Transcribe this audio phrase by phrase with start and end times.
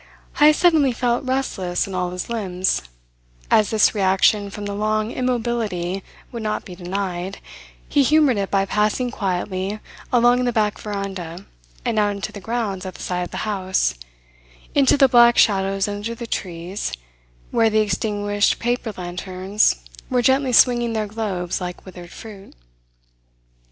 [0.37, 2.81] Heyst suddenly felt restless in all his limbs,
[3.51, 7.37] as this reaction from the long immobility would not be denied,
[7.87, 9.79] he humoured it by passing quietly
[10.11, 11.45] along the back veranda
[11.85, 13.93] and out into the grounds at the side of the house,
[14.73, 16.93] into the black shadows under the trees,
[17.51, 22.55] where the extinguished paper lanterns were gently swinging their globes like withered fruit.